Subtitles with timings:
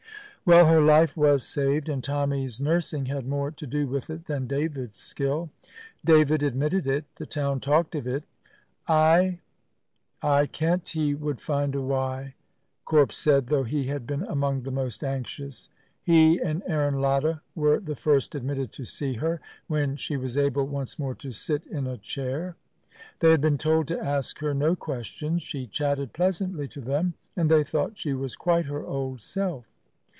[0.43, 4.47] Well, her life was saved, and Tommy's nursing had more to do with it than
[4.47, 5.51] David's skill.
[6.03, 8.23] David admitted it; the town talked of it.
[8.87, 9.37] "I
[10.21, 12.33] aye kent he would find a wy,"
[12.85, 15.69] Corp said, though he had been among the most anxious.
[16.01, 20.65] He and Aaron Latta were the first admitted to see her, when she was able
[20.65, 22.55] once more to sit in a chair.
[23.19, 25.43] They had been told to ask her no questions.
[25.43, 29.67] She chatted pleasantly to them, and they thought she was quite her old self.